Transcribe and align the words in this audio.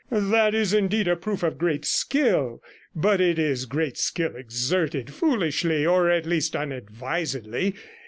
'That 0.09 0.55
is 0.55 0.73
indeed 0.73 1.07
a 1.07 1.15
proof 1.15 1.43
of 1.43 1.59
great 1.59 1.85
skill, 1.85 2.59
but 2.95 3.21
it 3.21 3.37
is 3.37 3.67
great 3.67 3.97
skill 3.99 4.35
exerted 4.35 5.13
foolishly, 5.13 5.85
or 5.85 6.09
at 6.09 6.25
least 6.25 6.55
unadvisedly. 6.55 7.75